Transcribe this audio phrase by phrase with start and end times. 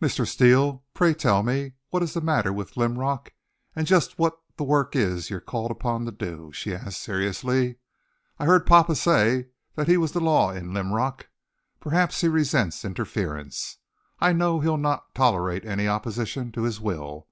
[0.00, 0.24] "Mr.
[0.24, 3.32] Steele, pray tell me what is the matter with Linrock
[3.74, 7.74] and just what the work is you're called upon to do?" she asked seriously.
[8.38, 11.26] "I heard papa say that he was the law in Linrock.
[11.80, 13.78] Perhaps he resents interference.
[14.20, 17.24] I know he'll not tolerate any opposition to his will.